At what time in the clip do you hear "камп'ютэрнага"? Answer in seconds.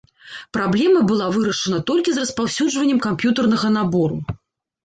3.07-3.67